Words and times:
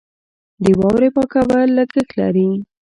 د 0.63 0.65
واورې 0.79 1.09
پاکول 1.15 1.67
لګښت 1.77 2.09
لري. 2.19 2.49